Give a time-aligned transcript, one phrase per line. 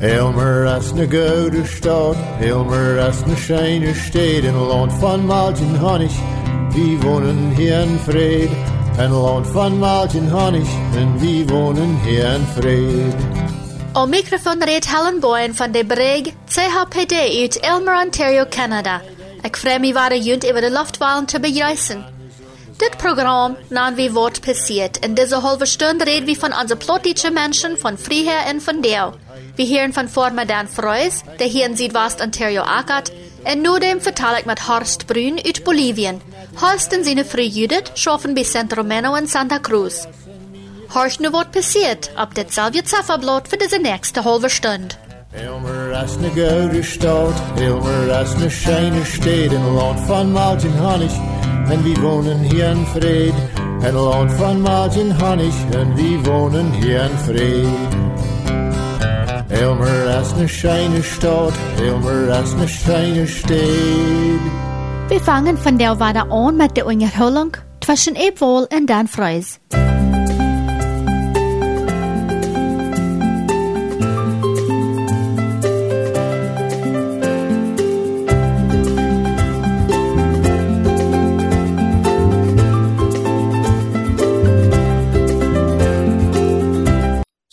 [0.00, 6.12] Elmer as na gouden stad, Elmer as na scheine steed in land van Maltin Honnig.
[6.74, 8.50] Wie wohnen hier in Fried,
[8.98, 13.14] een land van Maltin Honnig, en wie wohnen hier in Fried.
[13.92, 19.00] Op microfoon reed Helen Boyen van de Breg CHPD uit Elmer, Ontario, Canada.
[19.42, 22.15] Ik vreem me waar junt over de luchtwalen te bereizen.
[22.76, 24.96] Dit programma naam wie wordt passiert.
[24.96, 29.14] In deze halve stunde reden we van onze plottische mensen van Vrijheid en van Deel.
[29.56, 33.12] We hören von vormer Dan Freus, der hier in Südwest-Ontario ackert,
[33.44, 36.20] und nur dem vertal ich mit Horst Brün aus Bolivien.
[36.60, 40.06] Horst und seine Frau Judith schaffen bei San Romano in Santa Cruz.
[40.94, 44.96] Horst nu wat passiert, ab det selbe Zafferblatt für diese nächste halbe Stunde.
[45.32, 51.12] Elmer as na gouden stad, Elmer as na scheine steed in land van Martin Honnig.
[51.68, 53.34] En wie wonen hier in Fried,
[53.82, 57.94] in land van Martin Honnig, en wie wonen hier in Fried.
[59.48, 64.40] Elmer as na scheine stad, Elmer as na scheine steed.
[65.08, 69.60] Wir fangen von der Wada an mit der Unterhaltung zwischen Ebwohl und Dan Freus.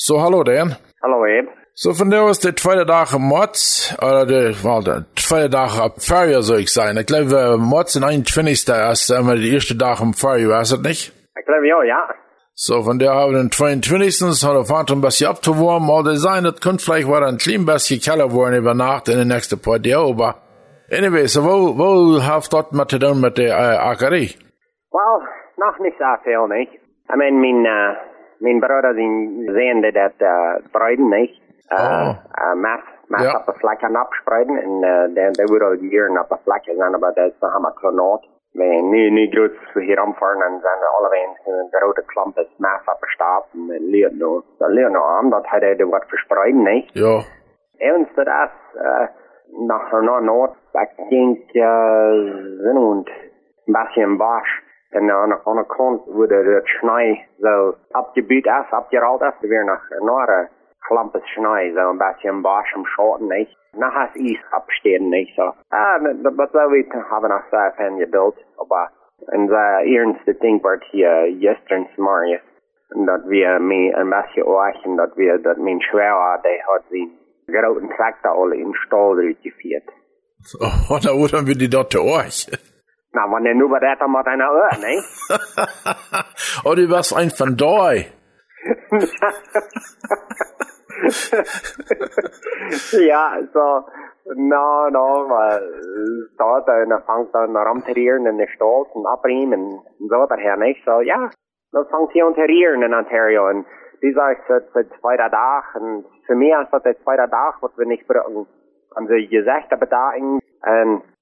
[0.06, 0.76] So, hallo Dan.
[1.02, 1.48] Hallo Eb.
[1.76, 5.94] So, von der was der zweite Tag März, oder der, well, der zweite Tag ab
[6.02, 6.98] Ferie soll ich sein.
[6.98, 8.68] Ich glaube, März in 21.
[8.68, 11.14] ist immer der erste Tag im Ferie, weißt du nicht?
[11.40, 12.10] Ich glaube ja, ja.
[12.54, 14.44] So, von der haben wir den 22.
[14.46, 18.02] hat er fahrt ein bisschen abzuwärmen, aber sein, das könnte vielleicht war ein klein bisschen
[18.02, 20.36] kälter worden über Nacht in den nächsten paar Tagen, aber
[20.92, 24.30] anyway, so wo, wo habt dort mit tun mit der äh?
[24.92, 25.16] Well,
[25.56, 26.72] nog niet zo veel, niet.
[27.10, 31.42] I mean, mijn, uh, mijn broer zien sehen dat uh, spreiden, niet.
[31.70, 32.10] Uh, Oh.
[32.42, 33.38] uh, mas, mas Ja.
[33.38, 34.58] op de vlakken opspreiden.
[34.62, 37.50] En uh, de, de wordt al jaren op de vlakken zijn, maar dat is nog
[37.52, 38.28] helemaal klonoot.
[38.52, 42.82] We nu, nu groot hier omvaren en zijn we alle een grote klomp is mas
[42.86, 43.60] op de stapel.
[43.70, 46.90] En leert nu, dat leert nu aan, dat hij de wordt verspreiden, niet.
[46.94, 47.22] Ja,
[47.78, 49.08] Evans dat as uh,
[49.68, 52.12] nach no noord, ik denk uh,
[52.62, 53.10] zin und
[53.66, 54.62] beetje een bosch.
[54.94, 59.66] En aan de andere kant wurde het schnee zo abgebuut as, abgerold as, er weer
[59.66, 60.50] nog een andere
[60.80, 63.50] klampes schnee, zo een beetje een bosch am schoten, niet?
[63.72, 65.54] Nach as is abstehen, niet zo.
[65.70, 68.36] Ah, dat dat zou we hebben nog zo van gebeeld,
[68.68, 68.92] maar
[69.26, 72.52] en de eerste ding wordt hier gisteren morgens.
[72.96, 77.10] dat wir mir ein bisschen orchen, dass wir, dass mein Schwerer, der hat den
[77.48, 79.90] großen Traktor alle in den Stall durchgeführt.
[80.90, 82.48] oh, da wurden wir die dort zu euch.
[83.16, 85.04] Na, wenn er nur der mit einer Ohr, ne?
[86.66, 87.94] oh, du warst ein von da.
[92.98, 93.86] ja, so,
[94.36, 95.62] na, na, weil,
[96.40, 99.62] da, da, da fängt dann rumterieren in den Stall und abriemen
[100.00, 100.84] und so daher, nicht?
[100.84, 101.30] So, ja,
[101.72, 103.68] das fängt hier an terieren in Ontario und
[104.02, 107.78] die sagt, seit, seit zweiter Tag und für mich ist das der zweite Tag, was
[107.78, 108.48] wir nicht brauchen.
[108.96, 110.42] Haben sie gesagt, aber da, und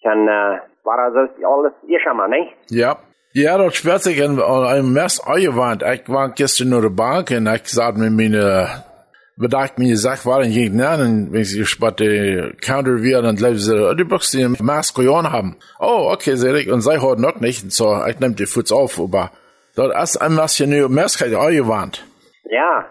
[0.03, 2.51] dann, äh, war das alles ihr mal, nicht?
[2.69, 2.97] Ja.
[3.33, 5.83] Ja, dat schwert sich in einem Mess eingewandt.
[5.83, 8.83] Ich war gestern nur der Bank und ich sagte mir meine,
[9.37, 13.57] bedacht mir gesagt, war ich nicht nennen, wenn sie gespannt die Counter wieder, dann glauben
[13.57, 15.55] sie, oh, du brauchst die Maske on haben.
[15.79, 18.99] Oh, okay, ich, und sei heute noch nicht, und so, ich nehm die Fuß auf,
[18.99, 19.31] aber
[19.77, 22.03] dort ist ein bisschen nur Maske eingewandt.
[22.43, 22.85] Ja,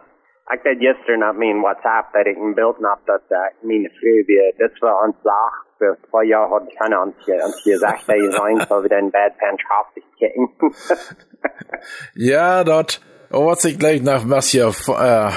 [0.53, 4.25] ik deed gisteren op mijn WhatsApp dat ik een beeld heb dat uh, mijn vrouw
[4.25, 5.70] die dit wel ons zag.
[6.11, 9.11] Twee jaar had ik aan ons, ge- ons gezegd dat je zijn, zo we den
[9.11, 10.51] bedpan schaftig kijken.
[12.15, 15.33] Ja, dat, oh, wat ik gleich nach was hier, äh,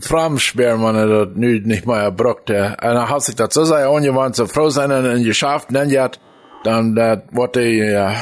[0.00, 2.76] Framsperrmann, dat nu nicht mehr brockte.
[2.82, 6.08] Und dann hat sich das so sehr angewandt, so froh sein und geschafft, dann ja,
[6.64, 6.94] dann,
[7.32, 8.12] wordt die, äh,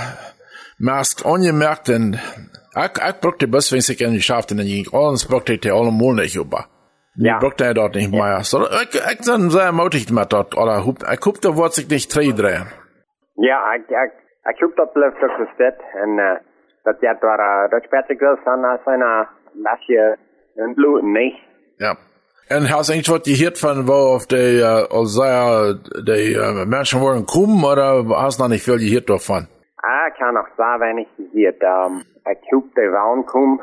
[0.78, 5.52] Mask angemerkt und, ich, ich brockte bis, wenn ich geschafft und dann ging alles brockte
[5.54, 6.66] ich die allemal nicht über.
[7.16, 7.34] Ja.
[7.34, 8.40] Ich brockte er dort nicht mehr.
[8.44, 11.88] So, ich, ich bin sehr mutig mit dort, oder, hup- ich guck, da wird sich
[11.88, 12.66] nicht drehen
[13.40, 14.12] ja, ik, ik,
[14.50, 15.80] ik zoek dat blijft terug gestet.
[15.92, 16.36] En uh,
[16.82, 20.18] dat ja, dat, uh, dat speelt zich wel aan als een uh, lesje
[20.54, 21.34] in bloeden, niet?
[21.76, 21.96] Ja.
[22.48, 25.74] En hast du eigentlich was gehört von, wo auf die, äh, also, äh,
[26.04, 29.46] die äh, Menschen wollen kommen, oder hast du noch nicht viel gehört davon?
[29.76, 31.62] Ah, ik kan nog zo weinig gehoord.
[31.62, 33.62] Um, ik hoop de wel kom,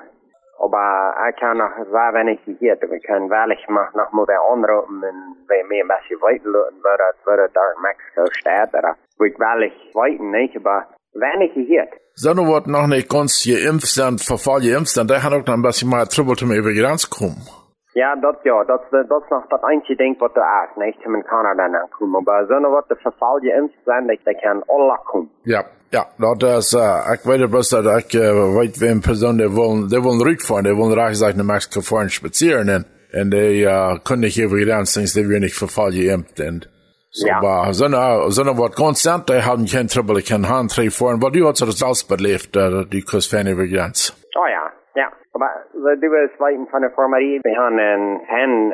[0.70, 2.80] maar ik kan nog zo weinig gehoord.
[2.80, 6.82] We kunnen wellicht nog, nog maar bij aanroepen en wij meer een beetje weten laten
[6.82, 8.72] waar het, waar het daar in Mexico staat.
[8.72, 12.06] Dat we wellicht weten, niet, maar weinig gehoord.
[12.14, 15.62] Sonne wird noch nicht ganz geimpft sind, verfall geimpft sind, der hat auch noch ein
[15.62, 17.46] bisschen Trouble zum über die Grenze kommen.
[17.94, 20.96] Ja, dat ja, dat, dat is nog dat eindje ding wat er is, niet?
[21.04, 22.24] In Canada aankomen.
[22.24, 25.32] Maar zonder wat de verval je in zijn, dat dat kan alle komen.
[25.42, 29.38] Ja, ja, dat is, uh, ik weet bloß, dat ik uh, weet wie een persoon,
[29.38, 32.70] die willen, die willen uitfahren, die willen recht sagen, naar Mexico fahren spazieren.
[32.70, 36.40] En, en die uh, kunnen nicht über ganz things, die wir nicht verfall geimpft.
[36.40, 36.70] Und
[37.10, 37.38] so, Ja.
[37.38, 40.92] aber so eine, so eine wat konstant, die haben kein Trouble, ich kann Hand drehen
[40.92, 44.14] fahren, weil du hast das selbst belebt, uh, die kust fan Grenz.
[44.36, 45.10] Oh ja, ja.
[45.34, 47.40] Maar we doen zweiten van de formarie.
[47.42, 48.74] We gaan een, een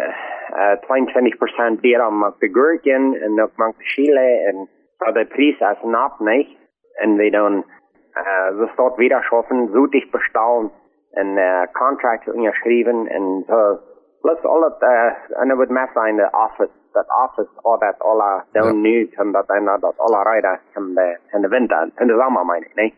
[0.54, 5.60] uh, 22% deren mag de gurken en ook mag de chile en so de prijs
[5.60, 6.63] is
[6.94, 7.66] En doen,
[8.14, 10.72] uh, ze staat wieder schaffen, zo dicht bestaan
[11.12, 13.80] en uh, contract onderschreven en zo.
[14.22, 18.00] Plus al het, uh, en het wordt met zijn de office, dat office, al dat
[18.00, 22.08] alle doen nu, en dat en dat alle rijden in de, in de winter, in
[22.08, 22.94] de zomer meine ik, nee?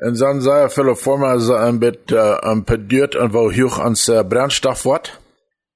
[0.00, 3.78] Und dann sei er viele Formen so ein bit, uh, ein pediert und wo hoch
[3.82, 5.18] ans uh, Brennstoff wird.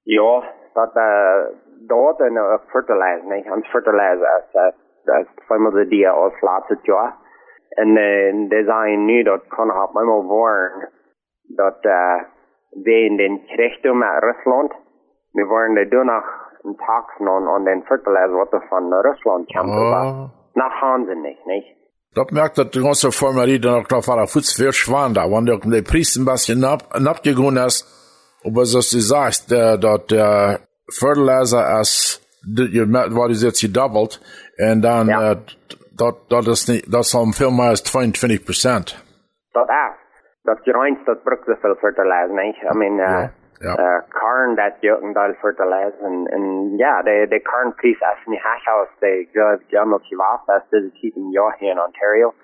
[0.04, 0.42] Ja,
[0.74, 1.58] dat uh,
[1.88, 4.70] dort en uh, fertilizer, nee, aan fertilizer is uh,
[5.04, 7.21] dat is tweemaal de die als laatste jaar.
[7.74, 10.88] En uh, de zijn nu dat kan het eenmaal worden
[11.42, 12.22] dat uh,
[12.70, 14.72] we in den Krieg met Rusland,
[15.30, 16.24] we worden er doen nog
[16.62, 19.68] een tax aan, aan den fertilizer wat er van Rusland komt.
[19.68, 20.30] Oh.
[20.54, 21.76] Nach sie nicht, nicht?
[22.14, 25.46] Das merkt dat die ganze Formerie dann auch drauf war, Fuß viel schwan da, wenn
[25.46, 27.86] du die Priester ein bisschen ab, abgegangen hast,
[28.44, 30.60] aber du sagst, der, dort der
[30.90, 34.20] Fertilizer ist, you war das jetzt gedoppelt,
[34.58, 35.32] und dann, Ja.
[35.32, 35.36] äh,
[35.96, 39.02] dort, dort ist nicht, das haben viel mehr als 22 Prozent.
[39.52, 40.00] Dat is.
[40.44, 42.56] Dat grijns, dat brukt te veel fertilizer, niet?
[42.56, 43.78] I mean, uh, Ja, ja.
[43.78, 46.00] uh, corn, dat jukken dat fertilizer.
[46.00, 50.62] En, en ja, de, de cornprijs is niet hash als de gulf jammeltje was, dat
[50.62, 52.34] is dit is een jaar hier in Ontario.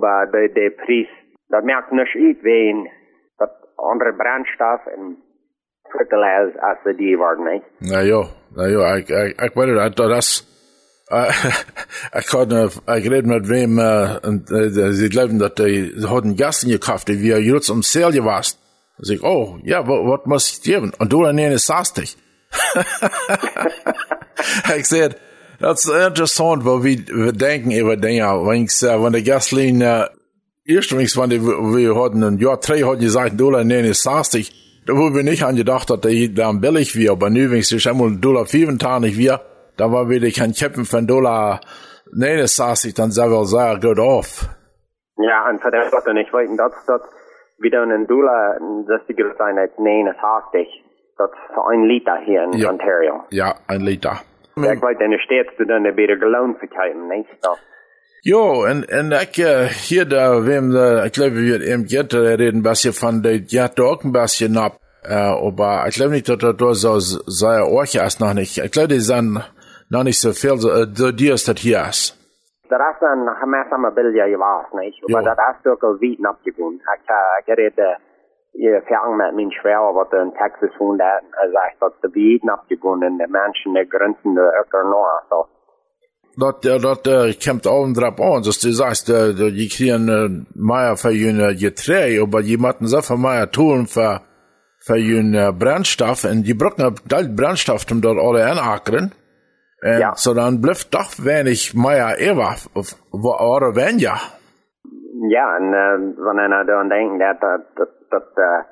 [0.00, 1.08] Maar de, de prijs,
[1.46, 2.90] dat merkt niet uit, ween
[3.36, 5.22] dat andere brandstof en
[5.82, 7.64] fertilizer als de die worden, niet?
[7.78, 8.22] Na ja,
[8.54, 10.10] na ja, ik, ik, ik weet het, dat
[11.10, 11.16] is,
[12.14, 15.92] uh, ik had, uh, ik reed met wem, uh, en, uh, sie glauben, dat die,
[15.96, 18.58] sie hadden Gasten gekauft, wir jetzt um Sale gewast.
[18.98, 20.92] Da sag ich, oh, ja, was muss ich geben?
[20.98, 22.16] Und du eine sagst dich.
[24.76, 25.16] ich sag,
[25.60, 29.82] das ist interessant, wo wir, wir denken über Dinge, wenn ich, uh, wenn der Gaslin,
[29.82, 30.04] uh,
[30.64, 34.52] erstens, wenn die, wir hatten ein Jahr drei, hatten gesagt, Dollar, nee, dich,
[34.86, 37.88] da wo wir nicht angedacht, dass der dann billig wird, aber nu, wenn es sich
[37.88, 39.40] einmal Dollar 25 wird,
[39.78, 41.60] da war wieder kein Kippen von Dollar,
[42.12, 44.48] nee, das sagst dich, dann wohl sehr gut auf.
[45.16, 47.02] Ja, en voor de wat niet weten, dat dat
[47.56, 50.66] we doen een dollar, dat is de zijn uit 89.
[51.16, 52.70] Dat is voor een liter hier in Ja.
[52.70, 53.24] Ontario.
[53.28, 54.22] Ja, ein Liter.
[54.54, 57.26] Ja, ik weet in de States te doen, beter geloond verkrijgen, niet?
[57.40, 57.56] So.
[58.20, 59.34] Jo, en, en ik,
[59.88, 63.40] hier da, wem, uh, ich glaube, wir eben jetzt uh, reden ein bisschen von der,
[63.46, 66.98] ja, da auch ein bisschen ab, uh, aber ich glaube nicht, dass das da so
[66.98, 68.58] sehr euch ist noch nicht.
[68.58, 69.40] Ich glaube, die sind
[69.90, 72.14] noch nicht so viel, so, uh, so die ist das hier ist.
[72.70, 75.08] Dat is een gemeenzaam bilje je was, niet?
[75.08, 75.34] Maar Ja.
[75.34, 76.74] dat is ook al wieten opgegaan.
[76.74, 77.84] Ik, uh, ik reed uh,
[78.52, 82.52] je verhangen met mijn schwer, wat in Texas woont, en hij zegt dat de wieten
[82.52, 85.48] opgegaan en de mensen, de grenzen, de ook ernaar, so.
[86.34, 90.28] Dat, uh, dat uh, kommt oben drauf an, dass du sagst, uh, die kriegen uh,
[90.54, 94.20] mehr für ihre Getränke, aber die müssen so viel mehr tun für,
[94.96, 99.12] ihren uh, Brennstoff, und die brauchen halt Brennstoff, um dort alle anackern.
[99.82, 100.14] Und Ja.
[100.14, 102.56] so dann bleibt doch wenig mehr über,
[103.12, 104.18] oder weniger.
[105.30, 108.62] Ja, en uh, wanneer je dan denkt dat, dat, dat uh,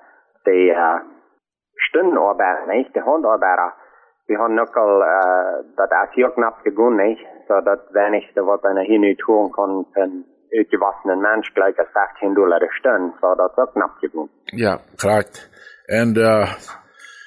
[0.43, 1.01] de uh,
[1.75, 2.93] stundenarbeid, niet?
[2.93, 3.75] De handarbeider,
[4.27, 7.19] die hebben ook al, uh, dat is heel knap gegaan, niet?
[7.49, 12.59] Zodat wenigste wat je hier nu doen kan, een uitgewassenen mens gelijk als 15 dollar
[12.59, 14.29] de stund, zo dat is ook knap gegaan.
[14.45, 15.51] Ja, korrekt.
[16.03, 16.53] Und, uh,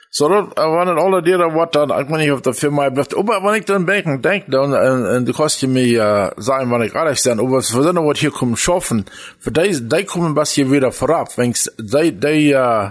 [0.10, 2.92] so dat, uh, wanneer alle dieren wat dan, ik weet niet of dat voor mij
[2.92, 6.28] blijft, maar wanneer ik dan denk, denk dan, en, en du kannst je me uh,
[6.36, 9.06] sagen, wanneer ik ehrlich zijn, aber für so wat hier kommen schaffen,
[9.40, 12.90] für die, die kommen ein bisschen wieder vorab, wenn die, die, uh,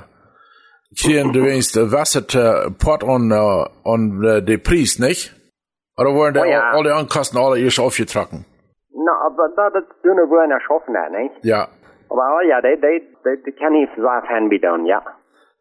[0.94, 5.34] kriegen du wenigst uh, wasset uh, pot on, uh, on uh, de Preis, nicht?
[5.96, 6.70] Oder wollen die Oh ja.
[6.70, 8.44] alle Ankosten alle erst aufgetragen?
[8.90, 11.32] Nou, aber dat, dat doen we wel naar schaffen, niet?
[11.40, 11.68] Ja.
[12.08, 15.02] Oh ja, die, die, die, die kan niet zelf hebben doen, ja.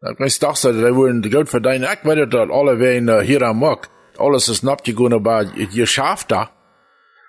[0.00, 1.90] Ik wist toch dat die willen de geld verdienen.
[1.90, 3.88] Ik weet dat alle uh, hier aan mak.
[4.16, 6.50] Alles is gegaan, maar je schaft da.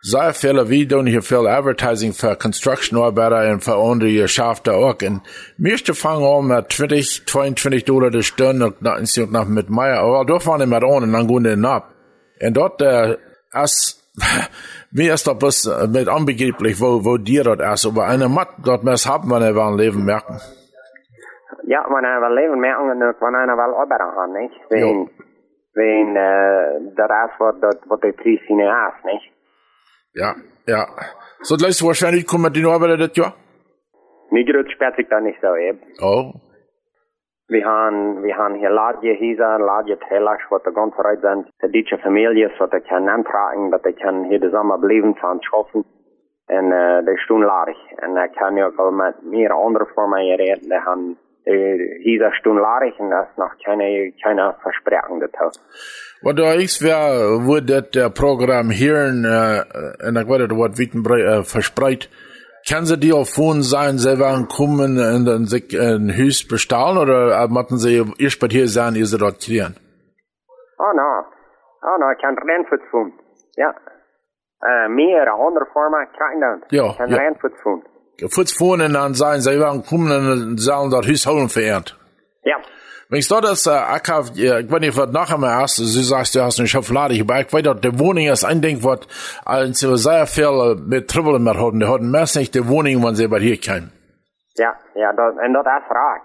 [0.02, 4.72] Sehr viele, wie doen hier veel advertising für Construction-Arbeiter und für andere, je schaft da
[4.72, 5.02] auch.
[5.02, 5.22] Und
[5.58, 10.00] meeste fangen an mit 20, 22 Dollar die Stunde ist noch mit Meier.
[10.00, 11.94] Aber fahren die mit an und dann gehen die ab.
[12.42, 13.18] Und dort, äh,
[13.52, 14.00] als,
[14.92, 17.86] mir ist das äh, mit unbegreiflich, wo, wo dir dort ist.
[17.86, 20.40] Aber eine Matt, dort muss haben wir in Leben merken.
[21.74, 24.54] Ja, man wel leven merken nu van einer wel arbeiten gaan, niet?
[24.68, 25.10] Wegen,
[25.72, 29.32] wegen uh, de rest wat, dat, wat de prijs in is, niet?
[30.12, 30.36] Ja,
[30.66, 30.88] ja.
[31.42, 33.34] So, das letzte wahrscheinlich kommen die Arbeiter das Jahr?
[34.32, 35.80] Mir spät sich da nicht so eben.
[36.02, 36.34] Oh.
[37.48, 41.72] Wir haben, wir haben hier Ladje Hieser, Ladje Tellers, was da ganz bereit sind, die
[41.72, 45.86] deutsche Familien, was die können antragen, dass die können hier Sommer bleiben, fahren, schaffen.
[46.46, 47.92] En uh, die stond larig.
[47.96, 50.70] En ik kan ook al met meer andere vormen reden.
[50.70, 51.18] Die haben,
[52.04, 55.60] dieser stond larig en dat is nog keine, keine Versprechen dazu.
[56.22, 59.60] Wat da is wer, dat uh, Programm hier in, uh,
[60.08, 62.10] en ik weet het wat Wittenbrei uh, verspreit,
[62.68, 67.48] kann sie die auf Wohnen sein, selber kommen und dann sich ein Haus bestellen oder
[67.48, 69.76] machen sie erst bei hier sein, ihr sie dort kriegen?
[70.78, 71.24] Oh no.
[71.82, 72.82] Oh no, ich kann Rennfuß.
[73.56, 73.74] Ja.
[74.62, 76.64] Uh, meer, andere vormen, krijgen dan.
[76.70, 77.18] Ja, Kan ja.
[77.18, 77.52] Rennfuß
[78.22, 81.98] wohnen und dann sein, sie werden kommen und sollen dort Haus holen verehrt.
[82.44, 82.58] Ja.
[83.10, 85.84] Wenn ich dort das, äh, hab, ja, ich weiß nicht, was nachher mal hast, du
[85.84, 89.00] sagst, du hast eine Schokolade, aber ich weiß dort, die Wohnung ist ein Ding, was,
[89.46, 93.04] als sie sehr viel äh, mit Trouble mit hatten, die hatten meist nicht die Wohnung,
[93.04, 93.92] wenn sie bei hier kamen.
[94.56, 96.22] Ja, ja, dat, en dat is vraag.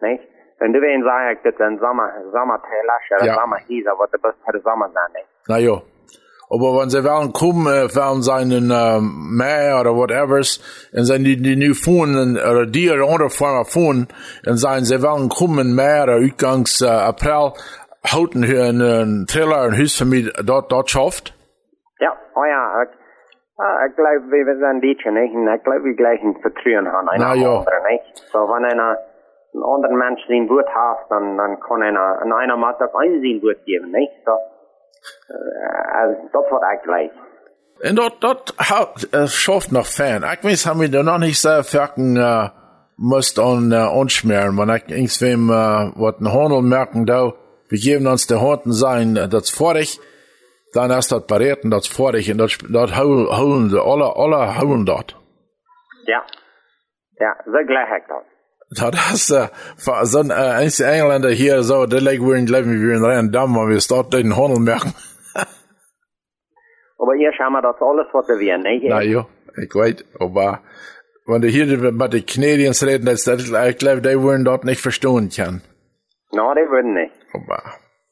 [0.00, 0.20] Nee?
[0.58, 3.24] En du weet zeggen, ik dit een zomer, zomertelas, Ja.
[3.24, 3.34] ja.
[3.34, 5.10] zomerhiezer, wat de best voor de zomer zijn.
[5.12, 5.24] Nee?
[5.44, 5.80] Na ja.
[6.50, 10.60] Aber wenn sie werden kommen, äh, werden seinen äh, Meer oder whatevers,
[10.96, 14.08] und sind die, die nu fuhren, oder die oder andere Firma fuhren,
[14.46, 17.52] und sagen, sie werden kommen Meer oder Utgangs äh, April,
[18.02, 21.34] halten hier einen Trailer, ein Haus für mich dort, dort schafft.
[22.00, 22.90] Ja, oh ja, ik,
[23.56, 25.30] ah, ik geloof, we, we zijn dietje, nee?
[25.34, 27.48] En ik geloof, we gleichen vertrouwen aan een Na ja.
[27.48, 28.00] andere, nee?
[28.32, 28.98] So, wenn einer,
[29.52, 33.58] een ander mens zijn woord heeft, dan, dan kan einer, einer ook een zijn woord
[33.64, 34.10] geven, nee?
[34.24, 34.32] So,
[36.32, 37.10] dat wordt ik gleich.
[37.80, 40.24] Und dort, dort hat, äh, schafft noch Fan.
[40.24, 42.48] Ich weiß, haben wir da noch nicht sehr fertig, äh,
[42.96, 44.58] müsst an, äh, anschmieren.
[44.58, 47.34] Wenn ich irgendwem, äh, wat ein Handel merken, da,
[47.68, 50.00] wir geben uns die Hunden sein, äh, das vorig,
[50.74, 54.84] dann erst das beraten, das vorig, und das, das holen, holen sie, alle, alle holen
[54.84, 55.16] dort.
[56.06, 56.22] Ja.
[57.20, 57.88] Ja, so gleich
[58.70, 58.94] dat.
[58.94, 59.48] Das ist, äh,
[60.04, 63.54] so ein, äh, ein Engländer hier, so, der legt wir in Leben wie in Rhein-Damm,
[63.54, 64.94] wenn wir dort den Handel merken.
[66.98, 68.80] Aber eerst haben wir das alles, was wir nee?
[68.88, 70.60] Na ja, ich weiß, aber
[71.26, 74.80] wenn du hier mit den Canadiens reden, das, das, ich glaube, die würden dort nicht
[74.80, 75.62] verstehen können.
[76.32, 77.12] No, die würden nicht.
[77.32, 77.62] Aber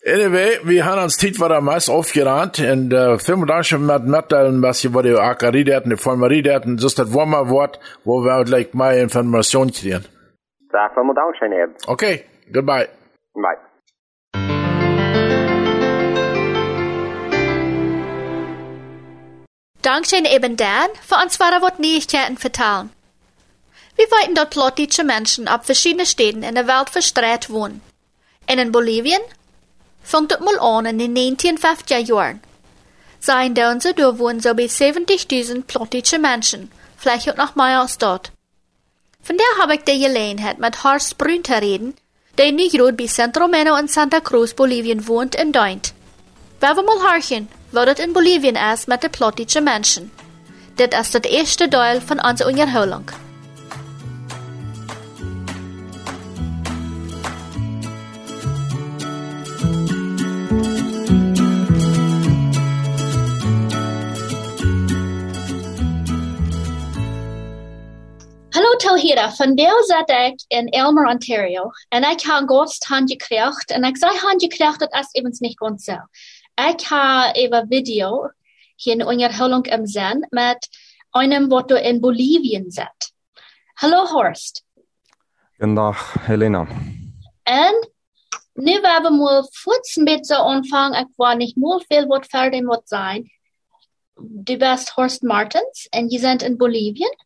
[0.07, 4.63] anyway, wir haben uns Zeit wieder meist aufgerannt und äh, vielen Dank schon mit mitteilen,
[4.63, 8.23] was hier bei der Akarie hatten, die Formerie hatten, das ist das warme Wort, wo
[8.23, 10.05] wir gleich mehr Informationen kriegen.
[10.77, 11.75] Sag wir mal Dankeschön eben.
[11.87, 12.89] Okay, goodbye.
[13.33, 13.57] Bye.
[19.81, 22.91] Dankzij eben Dan für uns waren wat Neuigkeiten vertellen.
[23.97, 27.81] Wir weiten dort plottische Menschen ab verschiedenen Städten in der Welt verstreut wohnen.
[28.51, 29.23] Und in Bolivien
[30.03, 32.43] fängt es mal an in den 1950er Jahren.
[33.19, 38.36] Sein Dönse, da wohnen so bis 70.000 plottische Menschen, vielleicht auch noch mehr als dort.
[39.27, 41.97] Von der habe ich die Gelegenheit, mit Horst Brün zu reden,
[42.39, 45.95] der nicht gerade bei Centro Meno in Santa Cruz, Bolivien wohnt und deint.
[46.61, 50.13] Wollen wir mal horchen, wat het in Bolivien is met de plottische mensen.
[50.77, 53.26] Dit is het eerste deel van onze onderhouding.
[68.77, 73.85] Hallo Telhira, vandaag zat ik in Elmer, Ontario en ik heb een gast gekregen en
[73.85, 75.93] ik zei gekregen dat is evens niet ganz zo.
[76.55, 78.33] Ik heb even video
[78.75, 80.69] hier in onderhouding im Zen met
[81.11, 83.13] einem, wat du in Bolivien zit.
[83.73, 84.65] Hallo Horst.
[85.57, 86.67] Goedendag, Helena.
[87.43, 87.91] En
[88.53, 91.01] nu we hebben we voets een beetje aanvangen.
[91.01, 93.31] Ik wil niet meer veel wat verder moet zijn.
[94.21, 97.26] Du bist Horst Martens en je bent in Bolivien.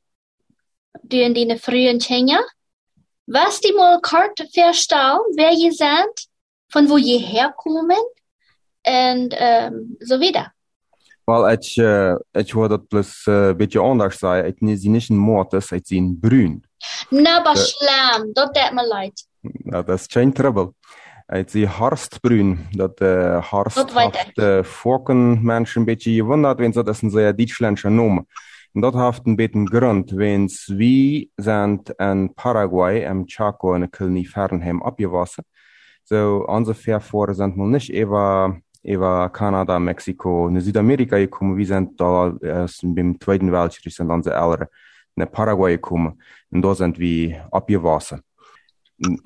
[1.03, 2.41] Du in die frühen Kenia.
[3.27, 6.29] Was die mal kort verstellen, wer je bent,
[6.69, 8.11] von wo je herkommen
[8.83, 10.55] en um, so wieder.
[11.25, 14.47] Wel, ik, uh, ik hoor dat plus uh, een beetje anders zijn.
[14.47, 16.65] Ik zie niet een mortis, ik zie een bruin.
[17.09, 19.27] Na, aber schlam, dat deed me leid.
[19.41, 20.73] Nou, dat is geen trouble.
[21.27, 22.69] Ik zie harstbruin.
[22.71, 27.03] Dat uh, harst Wat weet heeft uh, vorken mensen een beetje gewunderd, want dat is
[27.03, 28.27] een zeer Duitslandse naam.
[28.73, 34.83] Dat heeft een beetje grond, want we zijn in Paraguay, im Chaco, in de Kilni-Fernheim
[34.83, 35.45] abgewassen.
[36.05, 41.57] So, onze Verfahren sind mal nicht über, über Kanada, Mexiko, in Südamerika gekommen.
[41.57, 42.33] Wir sind da
[42.83, 44.69] beim Zweiten Weltkrieg, sind unsere Eltern
[45.17, 46.21] in Paraguay gekommen.
[46.51, 48.23] Und da sind wir abgewassen.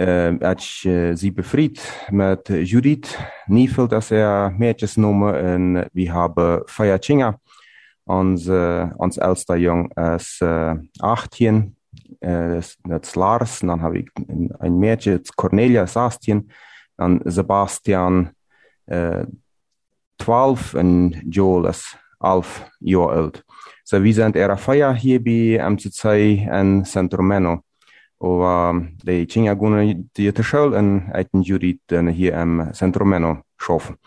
[0.01, 6.99] uh, als uh, sie befried met Judith Niefeld als er meertjesnummer en we hebben Faya
[6.99, 7.41] Chinga,
[8.05, 11.77] ons, uh, ons oudste jong is uh, 18,
[12.21, 16.51] uh, dat is Lars, en dan heb ik een, een meertje, Cornelia is 18,
[16.97, 18.33] dan Sebastian
[18.87, 19.23] uh,
[20.17, 23.43] 12 en Joel is 11 jaar oud.
[23.83, 26.05] So we zijn er Faya hier bij MCC
[26.49, 27.63] en Centromeno.
[28.25, 29.83] Og um, de tinga gona
[30.17, 33.99] die te schul en eiten jury hier am Centrum Menno schaffen.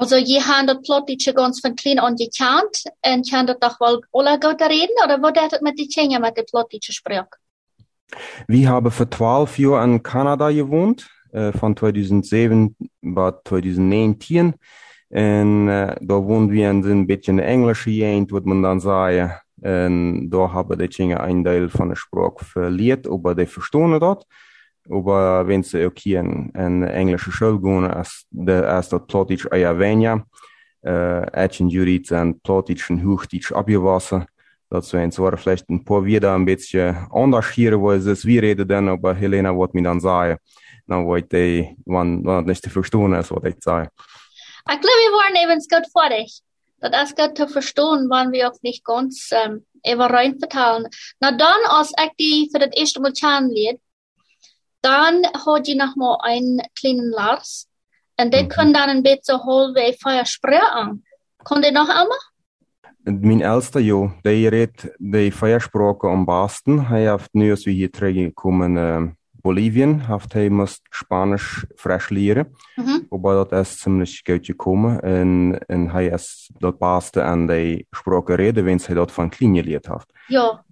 [0.00, 4.00] Also je haben das plötzlich ganz von klein an gekannt und kann das doch wohl
[4.14, 7.28] alle gut reden oder wo das mit die Tinga mit der plötzlichen Sprache?
[8.48, 14.54] Wir haben für 12 Jahre in Kanada gewohnt, von 2007 bis 2019.
[15.10, 19.34] Und äh, da wohnen wir in ein bisschen englische Gegend, würde man dann sagen.
[19.60, 24.26] En daar hebben de dingen een deel van de spraak verleerd, aber die verstaan dat.
[24.84, 30.24] Wenn sie auch hier in, in englische gehen, als, de, als dat Plottisch eher weniger,
[30.82, 34.26] äh, Ätchen Jurid und Plottisch und Hochdeutsch abgewassen.
[34.68, 38.42] Das wären zwar vielleicht ein paar wieder ein bisschen anders hier, wo es ist, wir
[38.42, 40.38] reden dann, aber Helena wird mir dann sagen,
[40.86, 43.90] dann wird die, wann, wann nicht zu verstehen ist, was ich sage.
[44.68, 46.42] Ich glaube, wir waren eben gut fertig.
[46.80, 50.88] Dat is goed te verstaan, wanneer we ook niet ganz um, even rein vertalen.
[51.18, 53.78] Nou dan, als ik die voor het eerste Mal kennenleerd,
[54.82, 57.68] dann hat je noch mal einen kleinen Lars.
[58.20, 58.48] Und der mhm.
[58.48, 61.04] kann dann ein bisschen holen, wie Feuer sprechen.
[61.44, 62.18] Kann der noch einmal?
[63.04, 66.86] Min äldste, ja, der redet die Feiersprache am besten.
[66.90, 69.08] Er hat nu, als wir hier teruggekommen, äh,
[69.42, 72.46] Bolivien, hat hij moest Spanisch frisch leren.
[72.76, 73.06] Mm -hmm.
[73.10, 75.00] Aber dat is ziemlich gut gekommen.
[75.00, 79.56] En, en hij is dat beste aan de sprache reden, wenn hij dat van klein
[79.56, 80.12] geleerd heeft.
[80.26, 80.64] Ja.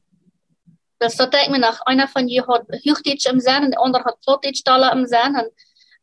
[0.99, 1.81] Dus dat me nog.
[1.85, 4.62] Einer van je had Hochdeutsch im Sinn, en de ander had Plattdeutsch
[4.93, 5.35] im Sinn.
[5.35, 5.52] En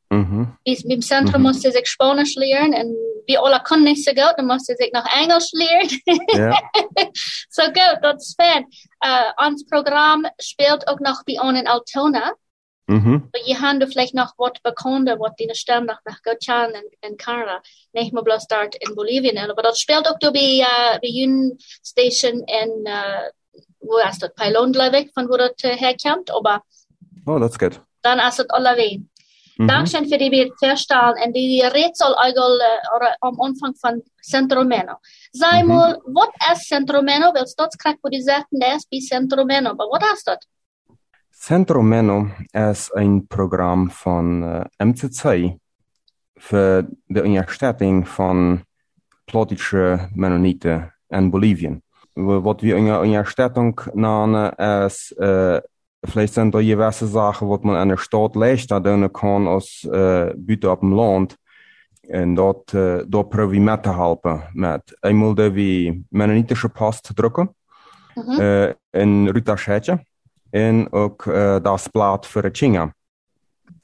[0.08, 0.84] mm -hmm.
[0.88, 1.48] im Zentrum -hmm.
[1.48, 2.74] musste sich Spanisch lernen.
[2.74, 6.00] En wir alle können nicht so gut, dann musste sich noch Englisch lernen.
[6.34, 6.58] Ja.
[7.50, 8.66] so gut, das ist fett.
[9.04, 12.34] Uh, ons Programm spielt auch noch bei uns in Altona.
[12.88, 13.32] Mhm.
[13.44, 17.62] Je handen vielleicht noch wat bekende, wat die stem noch nach Gotchan en, en Canada.
[17.94, 19.38] Nicht mal bloß dort in Bolivien.
[19.38, 23.30] Aber das spielt auch bei, uh, bei Union Station in, uh,
[23.86, 24.34] wo ist das?
[24.34, 26.32] Pylon, wo das uh, herkommt.
[26.32, 26.62] Aber.
[27.26, 27.82] Oh, that's good.
[28.02, 29.10] Dann ist das alle wehen.
[29.58, 29.68] Mhm.
[29.68, 34.96] Dankeschön für die Verstehen und die Rätsel oder am Anfang von Centromeno.
[35.32, 35.70] Sei mhm.
[35.70, 37.34] mal, was ist Centromeno?
[37.34, 39.72] Weil dort kriegt, wo die der ist bei Centromeno.
[39.72, 40.40] Aber was ist das?
[41.38, 45.60] Centro Meno ist ein Programm von äh, MCC
[46.38, 48.64] für die Unterstützung von
[49.28, 51.84] plotischen Mennoniten in Bolivien.
[52.16, 54.52] Was wir in der Unterstützung nennen,
[54.86, 55.62] ist, äh,
[56.04, 60.72] vielleicht sind da diverse Sachen, was man in der Stadt leisten kann, als äh, Büte
[60.72, 61.36] auf dem Land.
[62.08, 64.44] En dat, uh, dat probeer met te helpen.
[64.54, 67.56] Met de wie mennonitische post drukken.
[68.14, 68.40] Mm -hmm.
[68.40, 70.06] uh, in Ruta Schetje
[70.50, 72.94] en ook uh, das Blatt für Chinga.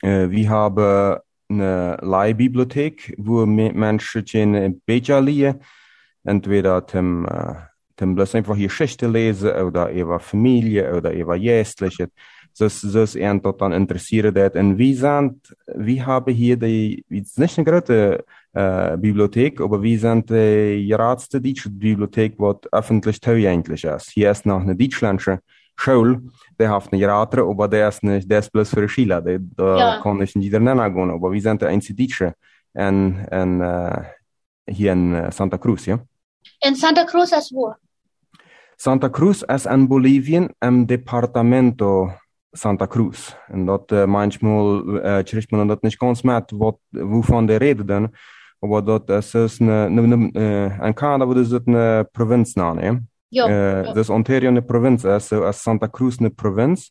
[0.03, 1.17] Uh, wir haben
[1.49, 5.59] eine Leihbibliothek, wo Menschen ein bisschen lesen,
[6.23, 7.55] entweder zum, uh,
[8.01, 12.09] zum bloß einfach Geschichte lesen oder über Familie oder über Jästliche.
[12.57, 14.55] Das, das ist dort dann interessiert hat.
[14.55, 20.29] Und wir sind, wir haben hier die, nicht eine große äh, Bibliothek, aber wir sind
[20.31, 24.09] die geradste deutsche Bibliothek, die öffentlich zugänglich ist.
[24.09, 25.39] Hier ist noch eine deutschländische
[25.75, 26.23] Schule,
[26.59, 29.77] die hat eine Rater, aber der ist nicht, der ist bloß für Schüler, der, da
[29.77, 30.01] ja.
[30.01, 32.33] kann ich nicht nennen gehen, aber wir sind der einzige Deutsche
[32.73, 34.03] in, in, uh,
[34.67, 35.99] hier in Santa Cruz, ja?
[36.63, 37.73] In Santa Cruz ist wo?
[38.83, 42.11] Santa Cruz ist in Bolivien im Departamento
[42.51, 43.35] Santa Cruz.
[43.49, 47.87] Und dort uh, manchmal äh, kriegt man dort nicht ganz mit, wat, wovon der redet
[47.87, 48.09] dann.
[48.59, 53.45] Aber dort ist es eine, eine, eine, in Kanada, wo das eine Provinz nahe, ja?
[53.45, 53.93] Uh, ja.
[53.93, 56.89] Dus Ontario eine Provinz ist, so als Santa Cruz eine Provinz.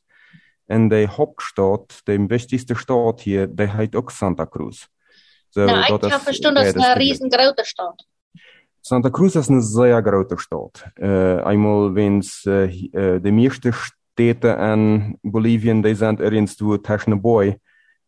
[0.68, 4.87] Und die Hauptstadt, die wichtigste Stadt hier, die heißt auch Santa Cruz.
[5.50, 8.00] So, Na, ich habe verstanden, das ist eine riesengroße Stadt.
[8.82, 10.90] Santa Cruz ist eine sehr große Stadt.
[10.98, 12.66] Uh, einmal, wenn es uh,
[13.18, 17.56] die meisten Städte in Bolivien, die sind irgendwo zwischen Boy.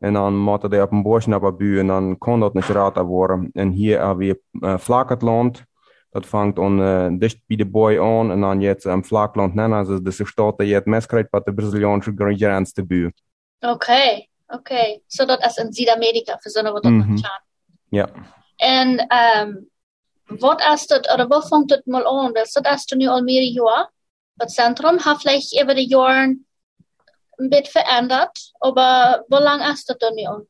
[0.00, 3.52] Und dann muss die auf dem aber und dann kann das nicht raten worden.
[3.54, 5.64] Und hier haben wir uh, flaches Land.
[6.12, 9.78] Dat vangt on uh, dicht bij de boy aan en dan jet am Flakland nennen,
[9.78, 13.12] also de staat dat je het mes krijgt wat de Braziliaanse grens te buur.
[13.60, 15.02] Okay, okay.
[15.06, 17.16] So dat is in Südamerika, für so wat Mhm.
[17.88, 18.08] Ja.
[18.56, 19.70] En um,
[20.26, 22.34] wat is dat, oder wo fängt das mal an?
[22.34, 23.90] Weil das ist nu al meer jaar.
[24.38, 26.36] Het centrum hat vielleicht über die Jahre
[27.38, 30.46] ein bisschen verändert, aber wie lange ist das denn nun?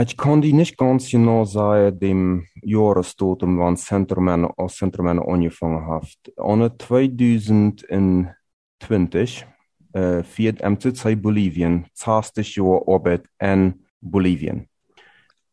[0.00, 6.08] Ich kann die nicht ganz genau sagen, dem Jahresdatum, wann Centerman aus Centerman angefangen hat.
[6.36, 9.46] An 2020
[9.92, 14.68] äh, für MCC Bolivien, 20 Jahre Arbeit in Bolivien.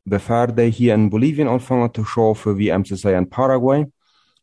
[0.05, 3.85] Bevor die hier in Bolivien anfangen zu arbeiten, wie MCC in Paraguay,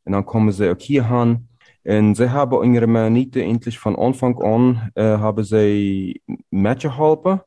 [0.04, 1.48] und dann kommen sie auch hier hin.
[1.84, 7.40] Und sie haben in ihrer Manite endlich von Anfang an, äh, haben sie mitgeholfen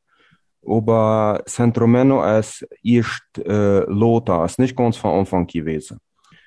[0.67, 5.99] aber Centromeno ist erst äh, Lothar, ist nicht ganz von Anfang gewesen.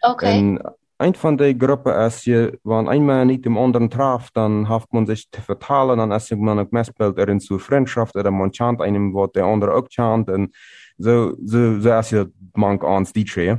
[0.02, 0.38] Okay.
[0.38, 0.60] Und
[0.98, 5.06] ein von der Gruppe ist, hier, wenn einmal nicht dem anderen traf, dann hat man
[5.06, 9.14] sich zu verteilen, dann ist man ein Messbild erin zu Freundschaft, oder man chant einem,
[9.14, 10.54] was der andere auch chant, und
[10.96, 13.56] so, so, so ist ja manch ans DJ.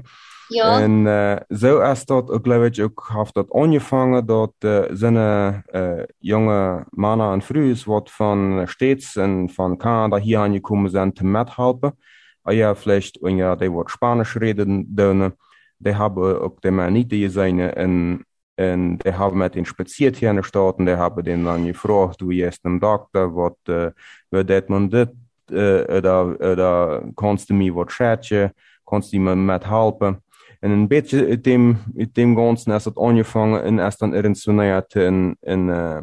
[0.50, 0.80] Ja.
[0.80, 5.64] En uh, zo is dat, ik geloof ik, ook heeft dat aangevangen dat uh, zijn
[5.72, 11.26] uh, jonge mannen en vrouwen wat van steeds en van Canada hier aangekomen zijn te
[11.26, 11.98] methelpen.
[12.42, 15.36] Ah ja, vielleicht, wenn ja, die wat Spanisch reden dürfen,
[15.78, 20.36] die haben ook de Manite zijn en en die haben met den spaziert hier in
[20.36, 23.92] der Stadt und die haben den dann gefragt, du jetzt einem Doktor, wat, uh,
[24.30, 25.10] wat dat man dit,
[25.52, 28.52] uh, oder, oder kannst du mir wat schätzen,
[28.86, 30.24] kannst du mir mit helpen?
[30.60, 34.96] En een beetje uit dem, uit dem Ganzen ist het angefangen en ist dann evoluioniert
[34.96, 36.02] in, in uh,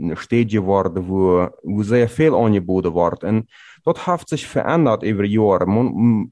[0.00, 3.22] eine Stadie geworden, wo, wo sehr viel angeboten wird.
[3.22, 3.48] Und
[3.84, 5.66] das hat sich verändert über Jahre.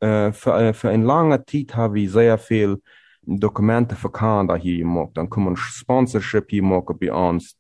[0.01, 2.81] Äh, für, für eine lange Zeit habe ich sehr viel
[3.23, 5.11] Dokumente für Kanada hier gemacht.
[5.15, 7.57] Dann man Sponsorship hier machen bei uns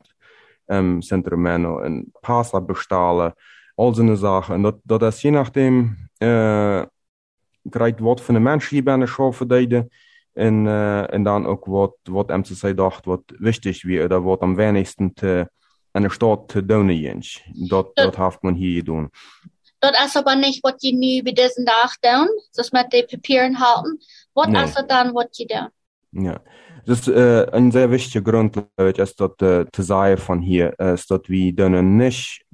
[0.68, 3.32] im Centrumeno und Pasta bestellen,
[3.76, 4.64] all so eine Sachen.
[4.64, 6.86] Und das, das ist je nachdem, äh,
[7.68, 9.90] krijgt wat van de mensen hier binnen schaffen deden.
[10.32, 14.56] En, uh, en dan ook wat, wat MCC dacht wat wichtig wie oder wat am
[14.56, 15.50] wenigsten te,
[15.92, 17.42] in der Stadt te doen is.
[17.68, 19.10] Dat, dat heeft man hier gedaan.
[19.80, 23.54] Dat is aber nicht, was je nu bij deze dag doen, dus met de papieren
[23.54, 23.98] halten.
[24.32, 24.62] Wat Nee.
[24.62, 25.70] is het dan wat je doet?
[26.24, 26.42] Ja.
[26.84, 30.94] Das ist äh, ein sehr wichtiger Grund, ist dort äh, zu sagen von hier, äh,
[30.94, 32.44] ist, dass wir dann nicht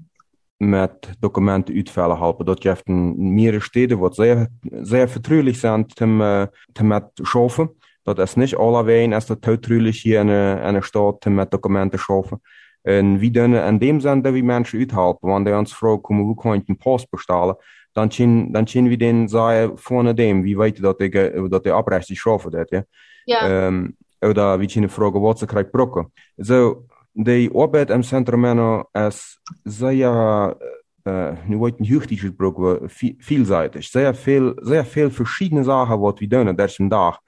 [0.59, 2.47] mit Dokumenten uitvallen helpen.
[2.47, 4.49] Dat je hebt mehrere Städte, wat sehr,
[4.83, 7.69] sehr vertraulich sind, zum, äh, zum mit schaffen.
[8.05, 12.39] Dat is nicht alleweil, ist das vertraulich hier in einer, einer Stadt, mit Dokumenten schaffen.
[12.87, 16.29] Und wie dann in dem Sinn, dass wir Menschen uithelpen, wenn die uns fragen, kommen,
[16.29, 17.55] wo kann ich einen Post bestellen,
[17.95, 21.67] dann können, dann können wir denen sagen, vorne dem, wie weit dat ich, äh, dat
[21.67, 22.83] ich abrechtlich schaffen dat, ja.
[23.27, 23.69] Ja.
[23.69, 26.13] Um, oder wie kunnen vragen wat ze krijgt brokken.
[26.37, 30.57] Zo, de arbeid im Centrumeno is sehr,
[31.05, 33.91] äh, nu wordt een huchtig brokken, vielseitig.
[33.91, 37.21] Sehr viel, sehr viel verschiedene Sachen, wat we doen, dat is een dag.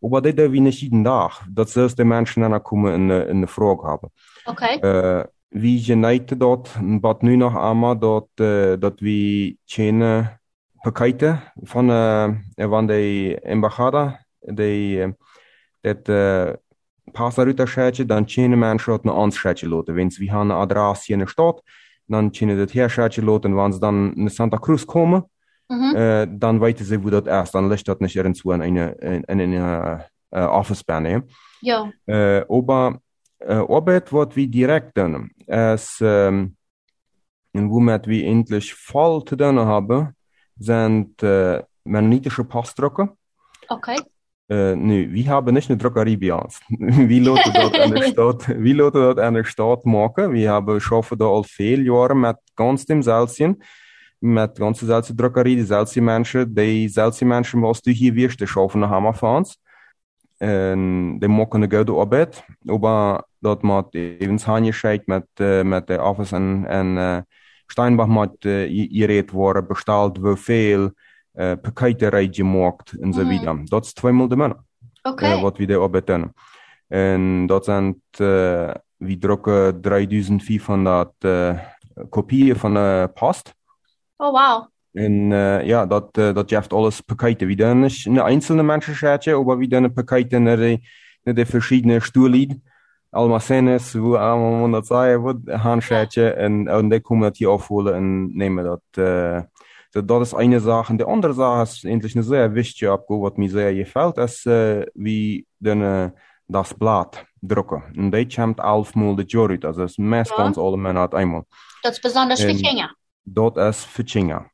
[0.00, 1.46] Aber dat doen we niet jeden dag.
[1.50, 4.12] Dat zelfs de mensen dan komen in, de- in de vraag hebben.
[4.44, 4.78] Okay.
[4.80, 10.28] Uh, wie geneten dat, wat nu nog allemaal, dat, uh, dat we geen
[10.80, 15.08] pakketten van, uh, van de embajada, de, uh,
[15.80, 16.52] dat uh,
[17.12, 19.94] passaruta dan geen mensen het naar ons schetje laten.
[19.94, 21.62] Wens we gaan een adres in de stad,
[22.06, 25.30] dan kunnen dat hier schetje laten, en wanneer ze dan naar Santa Cruz komen,
[25.66, 25.96] Mhm.
[25.96, 27.50] uh, dan weten ze hoe dat is.
[27.50, 29.98] Dan ligt dat niet ergens in een, in, in een uh,
[30.30, 31.28] uh, office binnen.
[31.60, 31.92] Ja.
[32.04, 33.00] Äh, aber
[33.38, 36.56] äh, Arbeit, was wir direkt tun, ist, ähm,
[37.52, 40.14] womit wir endlich voll zu tun haben,
[40.58, 43.16] sind äh, mennonitische Postdrucker.
[43.68, 43.98] Okay.
[44.48, 46.60] Äh, nu, wir haben nicht eine Druckerei bei uns.
[46.68, 50.32] wir lassen dort an der Stadt, wir lassen dort an der Stadt machen.
[50.32, 53.02] Wir haben schaffen da all viele Jahre mit ganz dem
[54.34, 58.40] Mit ganz der Selzien Druckerei, die Selzien Menschen, die Selzien Menschen, was du hier wirst,
[58.40, 59.58] die schaffen Hammer für uns.
[60.38, 62.44] En de maken een goede arbeid.
[62.62, 67.18] Maar dat moet even handgescheid met, uh, met de office en, en uh,
[67.66, 70.90] Steinbach moet uh, gereed worden, besteld, hoeveel
[71.34, 73.60] uh, pakketten rijdt gemaakt en zo verder.
[73.64, 74.66] Dat is tweemaal de mannen,
[75.02, 75.36] Okay.
[75.36, 76.32] uh, wat we de arbeid doen.
[76.88, 81.58] En dat zijn, uh, we drukken 3500 uh,
[82.08, 83.54] kopieën van de post.
[84.16, 84.66] Oh, wow.
[84.92, 87.46] En uh, ja, dat, uh, dat geeft alles pakketten.
[87.46, 90.80] We doen niet een einzelne mensenschatje, maar we doen pakketten naar de,
[91.22, 92.62] naar de verschillende stoelen.
[93.10, 96.30] Almacenes, wo man dat zei, wat handschatje.
[96.30, 98.80] En, en die komen dat hier afholen en nemen dat.
[98.98, 99.40] Uh,
[99.90, 100.96] so, dat is eine Sache.
[100.96, 104.82] De andere Sache ist eigentlich eine sehr wichtige Abgabe, was mir sehr gefällt, ist, uh,
[104.94, 106.10] wie den, uh,
[106.46, 107.82] das Blatt drucken.
[107.96, 109.64] Und die kommt elfmal de uit.
[109.64, 110.62] Also, es meistens Ja.
[110.62, 111.44] alle Männer einmal.
[111.82, 113.52] Dat is besonders voor En- Kinder.
[113.52, 114.50] Dat is Fichinga.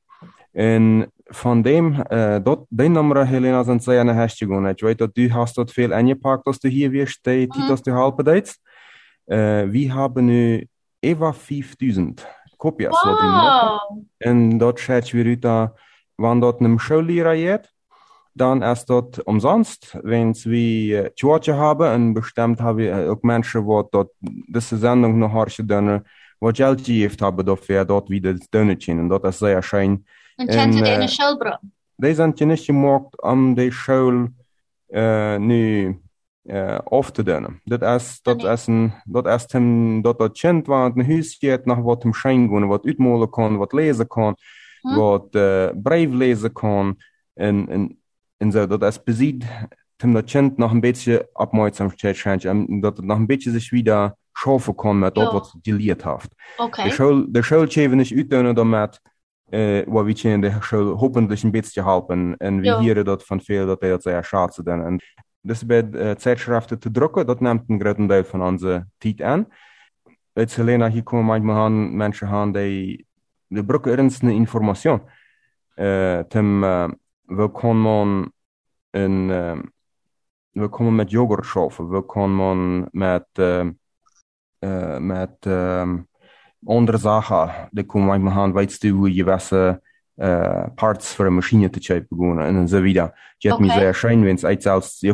[0.52, 4.48] En van dem, uh, dat, die nummer, Helena, sind sehr eine Hashtag.
[4.48, 7.52] Ich weiß, dass du hast dort viel eingepackt, dass du hier wirst, die Mhm.
[7.52, 8.61] Titel, die halbe Dates.
[9.26, 10.66] Uh, wir haben nu
[11.00, 12.26] über 5000
[12.58, 14.04] kopias Wow.
[14.18, 15.74] En dat schätz wir da,
[16.16, 17.72] wann dort nem Schullehrer jet,
[18.35, 23.64] dann erst dort umsonst, wenn's wie äh, Georgia habe, und bestimmt habe ich auch Menschen,
[23.64, 26.04] wo dort diese Sendung noch harsche dönne,
[26.42, 30.05] wo Geld gegeben haben, dafür dort wieder dönne und dort ist sehr schön.
[30.37, 31.57] En kent En, het eh, in een schulbro.
[31.96, 34.33] Die sind ja nicht gemacht, um die Schule
[34.88, 36.00] äh, nu
[36.44, 38.33] das Nee.
[38.44, 42.12] ist ein, das ist ein, dat dat Kind wat een huis geht, nach wat hem
[42.12, 44.35] schein gaan, wat uitmolen kan, wat lezen kan,
[44.83, 45.31] wat
[45.83, 46.96] brief lezen kan,
[48.50, 48.66] zo.
[48.66, 49.44] Dat is bezit,
[49.96, 53.70] hem dat Kind nog een beetje opmerkzaamheid schenkt, en dat het nog een beetje zich
[53.70, 55.32] wieder schaffen kan met dat Ja.
[55.32, 56.28] wat geleerd heeft.
[56.56, 56.90] De Okay.
[56.90, 59.00] Schule, de Schulscheven is uitdoen damit,
[59.50, 62.34] äh, wo wir in der Schule hoffentlich ein bisschen helfen.
[62.34, 62.80] Und wir Ja.
[62.82, 64.66] hören dort von viel, dass das sehr schade ist.
[64.68, 65.02] Und
[65.42, 69.46] das wird äh, Zeitschriften zu drucken, das nimmt einen großen Teil von unserer Zeit an.
[70.34, 73.06] Jetzt Helena, hier kommen manchmal an, Menschen an, die,
[73.50, 75.00] die brauchen ernst eine Information.
[75.76, 76.88] Äh, zum, äh,
[77.28, 78.30] wie kann man
[78.92, 79.56] in, äh,
[80.54, 83.72] wie kann man mit Joghurt schaffen, wie kann man mit, äh,
[84.62, 86.07] äh, mit, ähm,
[86.66, 89.81] andere Sachen, die kommen manchmal an, weißt du, wie gewisse
[90.16, 93.14] äh, Parts für eine Maschine zu schreiben begonnen und so wieder.
[93.38, 93.81] Ich hätte mich Okay.
[93.81, 94.66] sehr schön, wenn es als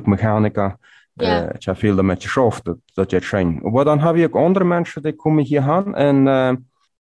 [0.07, 0.79] Mechaniker,
[1.59, 3.61] ich habe viel damit geschafft, das, das ist schön.
[3.65, 6.57] Aber dann habe ich auch andere Menschen, die kommen hier und äh,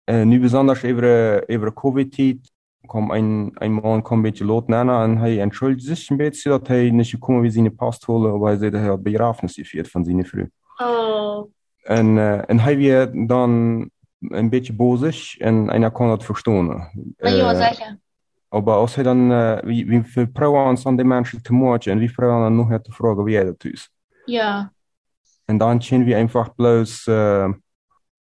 [0.08, 2.40] äh, nu besonders über, über Covid-Zeit
[2.88, 6.70] kom ein, Mann kom ein bisschen lot nennen und er entschuldigt sich ein bisschen, dass
[6.70, 10.04] er nicht gekommen wie seine Post holen, aber er sagt, er hat Begrafnis geführt von
[10.04, 10.46] seiner Frau.
[10.80, 11.52] Oh.
[11.84, 13.50] En, uh, en hij weer dan
[14.20, 16.90] een beetje bozig en einer kon het verstaan.
[17.18, 18.00] Ja, Eh, sicher.
[18.50, 21.98] aber als hij dan, uh, wie, wie veel vrouwen aan die mensen te maken en
[22.00, 23.90] wie vrouwen dan nog te vragen wie dat is.
[24.26, 24.74] Ja.
[25.46, 27.50] En dan zien we einfach bloos, uh,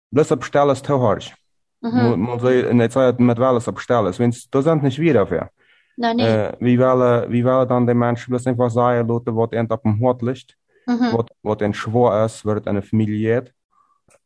[0.09, 1.37] bloos op stellen is te hard.
[1.79, 2.19] Mhm.
[2.21, 4.17] Man soll, en het zei met wel eens op stellen.
[4.17, 5.51] Wenn da sind nicht wieder dafür.
[5.97, 6.27] Na, nee.
[6.37, 9.83] Uh, wie willen, wie willen dan die mensen bloos einfach sagen, laten wat eind op
[9.83, 10.57] hem hart ligt.
[10.89, 11.11] Mhm.
[11.11, 13.53] wat, wat een schwaar is, wordt een familie heeft.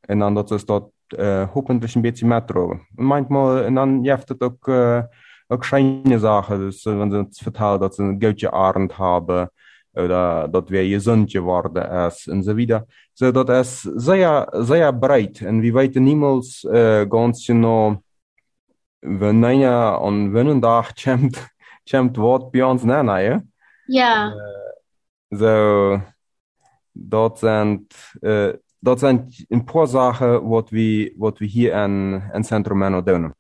[0.01, 2.81] En dan dat is dat uh, hoffentlich een beetje metro.
[2.95, 5.03] Manchmal, en dan heeft het ook, uh,
[5.47, 6.59] ook schijne zaken.
[6.59, 9.51] Dus uh, wenn ze het vertellen dat ze een goudje arend hebben,
[9.95, 12.87] oder dat wir gesund geworden ist und so wieder.
[13.15, 15.43] So, das ist sehr, sehr breit.
[15.43, 18.03] Und wir weten niemals uh, ganz genau,
[19.03, 21.37] wenn einer an wenn Tag kommt,
[21.91, 23.43] kommt wat bei uns nennen, ja?
[23.87, 24.33] Ja.
[25.29, 26.01] So,
[26.93, 27.87] dat zijn,
[28.21, 33.03] uh, dat zijn een paar zaken wat we, wat we hier in, in Centro Mano
[33.03, 33.35] doen.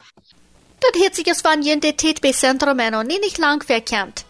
[0.79, 4.25] Dat sich van Identität bei Centro Meno nie nicht lang verkämmt.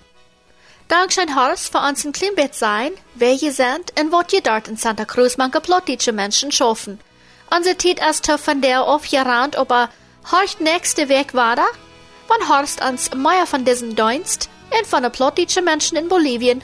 [0.89, 4.77] Dankschein Horst für uns ein Klimbett sein, wer je sind und wat je dort in
[4.77, 6.99] Santa Cruz man geplottische Menschen schaffen.
[7.57, 9.89] Unser Tit ist von der aufgerannt, aber
[10.31, 11.65] horcht nächste Weg war da,
[12.29, 16.63] wann Horst uns mehr von diesem Dienst und von der plottische Menschen in Bolivien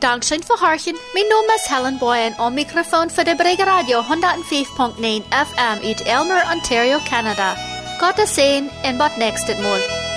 [0.00, 0.02] verteilt.
[0.02, 0.96] Dankschön für Horchen.
[1.14, 6.42] Mein Name ist Helen Boyen am Mikrofon für der Brege Radio 105.9 FM uit Elmer,
[6.52, 7.56] Ontario, Canada.
[7.98, 10.09] Gott sehen und bis nächstes Mal.